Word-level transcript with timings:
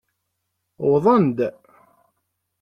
Wwḍen-d. 0.89 1.39